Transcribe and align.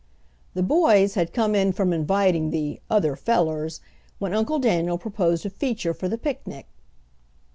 The 0.55 0.63
boys 0.63 1.13
had 1.13 1.31
come 1.31 1.53
in 1.53 1.73
from 1.73 1.93
inviting 1.93 2.49
the 2.49 2.81
"other 2.89 3.15
fellers," 3.15 3.81
when 4.17 4.33
Uncle 4.33 4.57
Daniel 4.57 4.97
proposed 4.97 5.45
a 5.45 5.49
feature 5.51 5.93
for 5.93 6.09
the 6.09 6.17
picnic. 6.17 6.65